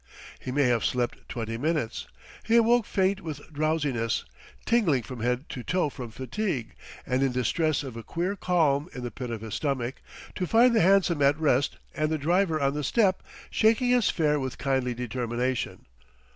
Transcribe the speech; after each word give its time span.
He 0.39 0.51
may 0.51 0.63
have 0.63 0.83
slept 0.83 1.29
twenty 1.29 1.59
minutes; 1.59 2.07
he 2.41 2.55
awoke 2.55 2.87
faint 2.87 3.21
with 3.21 3.53
drowsiness, 3.53 4.25
tingling 4.65 5.03
from 5.03 5.19
head 5.19 5.47
to 5.49 5.61
toe 5.61 5.89
from 5.89 6.09
fatigue, 6.09 6.73
and 7.05 7.21
in 7.21 7.31
distress 7.31 7.83
of 7.83 7.95
a 7.95 8.01
queer 8.01 8.35
qualm 8.35 8.89
in 8.95 9.03
the 9.03 9.11
pit 9.11 9.29
of 9.29 9.41
his 9.41 9.53
stomach, 9.53 10.01
to 10.33 10.47
find 10.47 10.75
the 10.75 10.81
hansom 10.81 11.21
at 11.21 11.39
rest 11.39 11.77
and 11.95 12.09
the 12.09 12.17
driver 12.17 12.59
on 12.59 12.73
the 12.73 12.83
step, 12.83 13.21
shaking 13.51 13.89
his 13.91 14.09
fare 14.09 14.39
with 14.39 14.57
kindly 14.57 14.95
determination. 14.95 15.85